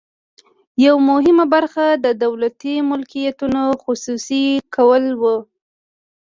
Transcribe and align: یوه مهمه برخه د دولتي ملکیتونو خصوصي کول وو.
یوه 0.85 1.01
مهمه 1.09 1.45
برخه 1.53 1.85
د 2.05 2.05
دولتي 2.23 2.73
ملکیتونو 2.89 3.63
خصوصي 3.83 4.45
کول 4.75 5.03
وو. 5.21 5.37